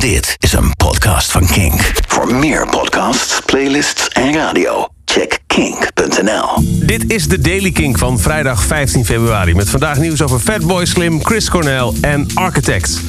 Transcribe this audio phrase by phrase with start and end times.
[0.00, 1.92] Dit is een podcast van Kink.
[2.06, 6.46] Voor meer podcasts, playlists en radio, check kink.nl.
[6.86, 9.54] Dit is de Daily Kink van vrijdag 15 februari.
[9.54, 13.00] Met vandaag nieuws over Fatboy Slim, Chris Cornell en Architects.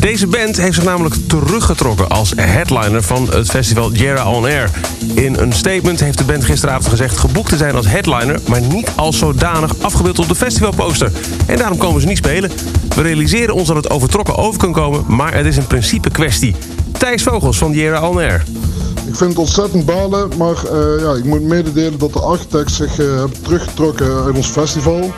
[0.00, 4.70] Deze band heeft zich namelijk teruggetrokken als headliner van het festival Jera On Air.
[5.14, 8.40] In een statement heeft de band gisteravond gezegd geboekt te zijn als headliner...
[8.48, 11.12] maar niet als zodanig afgebeeld op de festivalposter.
[11.46, 12.50] En daarom komen ze niet spelen.
[12.94, 15.04] We realiseren ons dat het overtrokken over kan komen...
[15.06, 16.54] maar het is een principe kwestie.
[16.98, 18.44] Thijs Vogels van Jera On Air.
[19.06, 22.98] Ik vind het ontzettend balen, maar eh, ja, ik moet mededelen dat de architects zich
[22.98, 25.00] uh, hebben teruggetrokken uit ons festival.
[25.00, 25.12] Uh,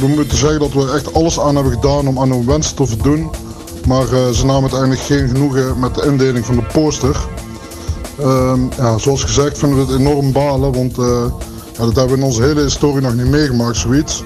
[0.00, 2.86] we moeten zeggen dat we echt alles aan hebben gedaan om aan hun wensen te
[2.86, 3.30] voldoen.
[3.88, 7.16] Maar ze namen uiteindelijk geen genoegen met de indeling van de poster.
[8.18, 10.96] Ehm, ja, zoals gezegd vinden we het enorm balen, want
[11.76, 14.24] ja, dat hebben we in onze hele historie nog niet meegemaakt, zoiets.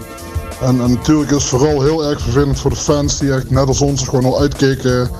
[0.61, 3.80] En, natuurlijk is het vooral heel erg vervelend voor de fans die echt net als
[3.80, 5.11] ons gewoon al uitkeken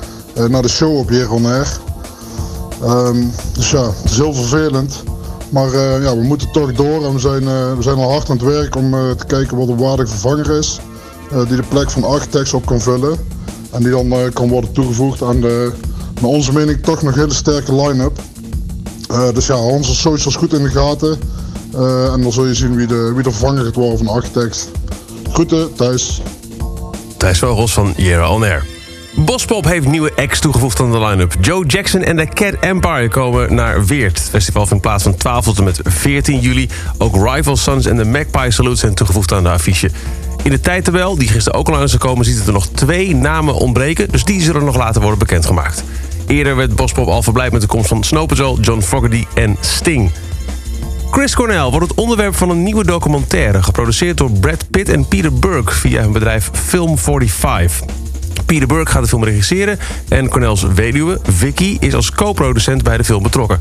[0.49, 1.79] naar de show op Jeronair.
[2.85, 5.03] Um, dus ja, het is heel vervelend.
[5.49, 7.45] Maar ja, we moeten toch door en we zijn,
[7.77, 10.81] we zijn al hard aan het werk om te kijken wat een waardig vervanger is.
[11.49, 13.19] die de plek van architects op kan vullen.
[13.73, 15.73] En die dan kan worden toegevoegd aan de,
[16.21, 18.19] naar onze mening, toch nog hele sterke line-up.
[19.35, 21.19] dus ja, onze socials goed in de gaten.
[22.13, 24.69] en dan zul je zien wie de, wie de vervanger gaat worden van architects.
[25.33, 26.21] Groeten, Thijs.
[27.17, 28.65] Thijs Vogels van Jera On Air.
[29.17, 31.35] Bospop heeft nieuwe acts toegevoegd aan de line-up.
[31.41, 34.19] Joe Jackson en de Cat Empire komen naar Weert.
[34.19, 36.69] Het festival vindt plaats van 12 tot en met 14 juli.
[36.99, 39.91] Ook Rival Sons en de Magpie Salute zijn toegevoegd aan de affiche.
[40.43, 42.25] In de tijdtabel, die gisteren ook al aan is gekomen...
[42.25, 45.85] ziet het er nog twee namen ontbreken, dus die zullen nog later worden bekendgemaakt.
[46.27, 50.11] Eerder werd Bospop al verblijd met de komst van Snow Patrol, John Fogerty en Sting.
[51.11, 53.63] Chris Cornell wordt het onderwerp van een nieuwe documentaire...
[53.63, 57.83] geproduceerd door Brad Pitt en Peter Burke via hun bedrijf Film 45.
[58.47, 59.79] Peter Burke gaat de film regisseren...
[60.09, 63.59] en Cornels weduwe, Vicky, is als co-producent bij de film betrokken.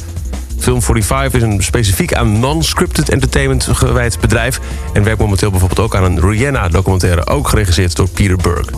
[0.61, 4.59] Film 45 is een specifiek aan non-scripted entertainment gewijd bedrijf...
[4.93, 7.27] en werkt momenteel bijvoorbeeld ook aan een Rihanna-documentaire...
[7.27, 8.73] ook geregisseerd door Peter Burke.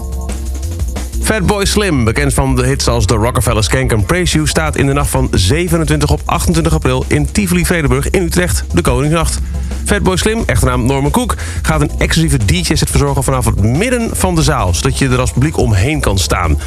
[1.22, 4.48] Fatboy Slim, bekend van de hits als The Rockefeller Skank en Praise You...
[4.48, 9.40] staat in de nacht van 27 op 28 april in Tivoli-Vredenburg in Utrecht, de Koningsnacht.
[9.86, 14.44] Fatboy Slim, naam Norman Cook, gaat een exclusieve DJ-set verzorgen vanaf het midden van de
[14.44, 14.74] zaal...
[14.74, 16.58] zodat je er als publiek omheen kan staan.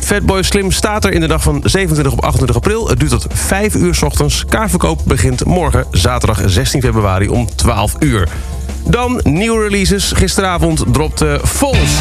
[0.00, 2.88] Fatboy Slim staat er in de dag van 27 op 28 april.
[2.88, 4.44] Het duurt tot 5 uur s ochtends.
[4.48, 8.28] Kaarverkoop begint morgen, zaterdag 16 februari om 12 uur.
[8.88, 10.12] Dan nieuwe releases.
[10.12, 12.00] Gisteravond dropte Falls.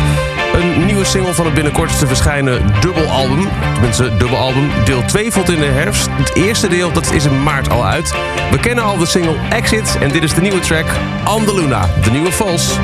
[0.54, 3.48] Een nieuwe single van het binnenkort te verschijnen dubbelalbum.
[3.74, 4.70] Tenminste, dubbelalbum.
[4.86, 6.08] Deel 2 valt in de herfst.
[6.12, 8.14] Het eerste deel dat is in maart al uit.
[8.52, 9.98] We kennen al de single Exit.
[10.02, 10.86] En dit is de nieuwe track
[11.26, 11.90] On The Luna.
[12.04, 12.78] De nieuwe Falls.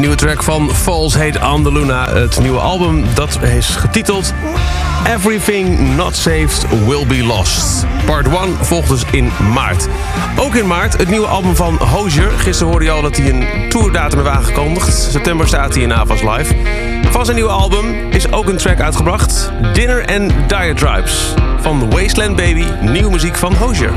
[0.00, 2.08] Nieuwe track van Falls heet On The Luna.
[2.12, 4.34] Het nieuwe album dat is getiteld
[5.06, 7.86] Everything Not Saved Will Be Lost.
[8.06, 9.88] Part 1 volgt dus in maart.
[10.38, 12.30] Ook in maart het nieuwe album van Hozier.
[12.30, 15.10] Gisteren hoorde je al dat hij een tourdatum heeft aangekondigd.
[15.10, 16.54] September staat hij in Avas Live.
[17.10, 19.50] Van zijn nieuwe album is ook een track uitgebracht.
[19.72, 21.34] Dinner and Diatribes.
[21.60, 23.92] Van Wasteland Baby, nieuwe muziek van Hozier.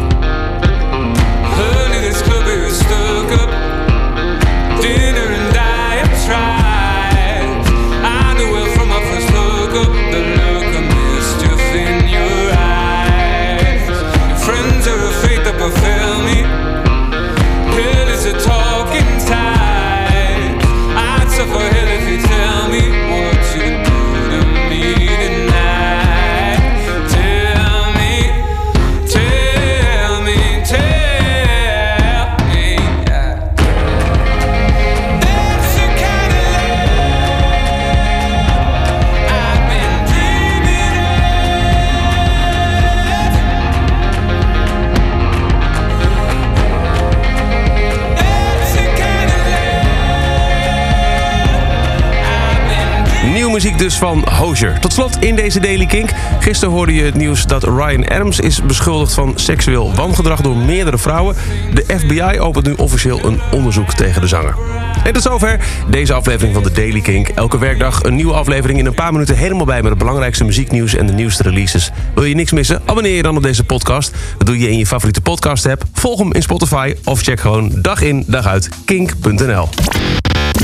[53.54, 54.80] Muziek dus van Hozier.
[54.80, 56.10] Tot slot in deze Daily Kink.
[56.40, 60.98] Gisteren hoorde je het nieuws dat Ryan Adams is beschuldigd van seksueel wangedrag door meerdere
[60.98, 61.36] vrouwen.
[61.74, 64.56] De FBI opent nu officieel een onderzoek tegen de zanger.
[65.04, 65.60] En tot zover
[65.90, 67.28] deze aflevering van de Daily Kink.
[67.28, 70.96] Elke werkdag een nieuwe aflevering in een paar minuten helemaal bij met het belangrijkste muzieknieuws
[70.96, 71.92] en de nieuwste releases.
[72.16, 72.82] Wil je niks missen?
[72.86, 74.12] Abonneer je dan op deze podcast.
[74.38, 75.84] Dat doe je in je favoriete podcast app.
[75.94, 79.70] Volg hem in Spotify of check gewoon dag in dag uit kink.nl.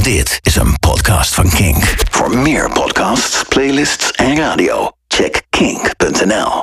[0.03, 1.35] Dit is een podcast.
[2.09, 6.49] Voor meer podcasts, playlists en radio, check kink.nl.